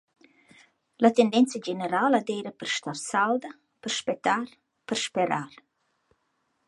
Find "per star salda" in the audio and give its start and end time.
2.61-3.49